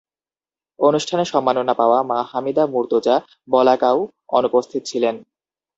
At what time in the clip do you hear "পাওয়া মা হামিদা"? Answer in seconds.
1.73-2.63